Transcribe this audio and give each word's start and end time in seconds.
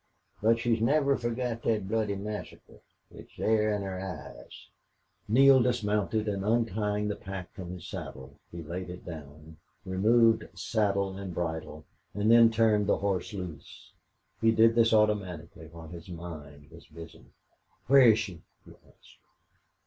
But 0.41 0.57
she's 0.57 0.81
never 0.81 1.15
forgot 1.15 1.61
thet 1.61 1.87
bloody 1.87 2.15
massacre. 2.15 2.79
It's 3.11 3.37
there 3.37 3.71
in 3.75 3.83
her 3.83 3.99
eyes." 3.99 4.69
Neale 5.27 5.61
dismounted, 5.61 6.27
and, 6.27 6.43
untying 6.43 7.07
the 7.07 7.15
pack 7.15 7.53
from 7.53 7.69
his 7.73 7.85
saddle, 7.85 8.39
he 8.51 8.63
laid 8.63 8.89
it 8.89 9.05
down, 9.05 9.57
removed 9.85 10.49
saddle 10.57 11.15
and 11.17 11.35
bridle; 11.35 11.85
then 12.15 12.31
he 12.47 12.49
turned 12.49 12.87
the 12.87 12.97
horse 12.97 13.31
loose. 13.31 13.93
He 14.41 14.49
did 14.49 14.73
this 14.73 14.91
automatically 14.91 15.67
while 15.67 15.89
his 15.89 16.09
mind 16.09 16.71
was 16.71 16.87
busy. 16.87 17.25
"Where 17.85 18.01
is 18.01 18.17
she?" 18.17 18.41
he 18.65 18.71
asked. 18.87 19.19